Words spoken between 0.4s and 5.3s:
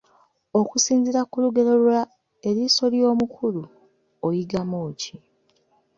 Okusinziira ku lugero lwa "Eriiso ly'omukulu" oyigamu ki.